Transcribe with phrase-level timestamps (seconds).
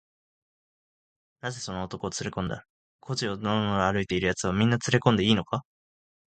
[1.41, 2.65] 「なぜその男をつれこんだんだ？
[3.01, 5.63] 小路をのろのろ歩いているやつは、みんなつれこんでいいのか？」